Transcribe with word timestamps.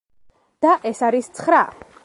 და 0.65 0.71
ეს 0.93 1.03
არის 1.11 1.31
ცხრა. 1.41 1.65